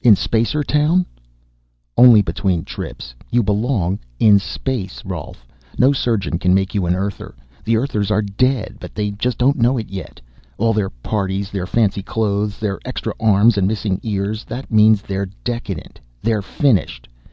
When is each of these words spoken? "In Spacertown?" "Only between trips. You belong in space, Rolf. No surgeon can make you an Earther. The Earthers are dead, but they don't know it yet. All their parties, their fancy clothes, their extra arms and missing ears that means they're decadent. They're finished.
"In 0.00 0.14
Spacertown?" 0.14 1.06
"Only 1.98 2.22
between 2.22 2.62
trips. 2.64 3.16
You 3.32 3.42
belong 3.42 3.98
in 4.20 4.38
space, 4.38 5.02
Rolf. 5.04 5.44
No 5.76 5.90
surgeon 5.92 6.38
can 6.38 6.54
make 6.54 6.72
you 6.72 6.86
an 6.86 6.94
Earther. 6.94 7.34
The 7.64 7.76
Earthers 7.76 8.12
are 8.12 8.22
dead, 8.22 8.76
but 8.78 8.94
they 8.94 9.10
don't 9.10 9.58
know 9.58 9.76
it 9.76 9.88
yet. 9.90 10.20
All 10.56 10.72
their 10.72 10.90
parties, 10.90 11.50
their 11.50 11.66
fancy 11.66 12.04
clothes, 12.04 12.60
their 12.60 12.78
extra 12.84 13.12
arms 13.18 13.58
and 13.58 13.66
missing 13.66 13.98
ears 14.04 14.44
that 14.44 14.70
means 14.70 15.02
they're 15.02 15.26
decadent. 15.42 15.98
They're 16.22 16.42
finished. 16.42 17.08